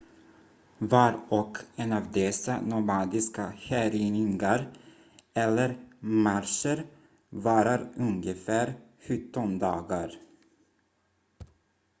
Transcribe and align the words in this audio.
var 0.79 1.15
och 1.29 1.57
en 1.75 1.93
av 1.93 2.11
dessa 2.11 2.61
nomadiska 2.61 3.47
härjningar 3.57 4.67
eller 5.33 5.77
marscher 5.99 6.85
varar 7.29 7.91
ungefär 7.95 8.73
17 9.07 9.59
dagar 9.59 10.15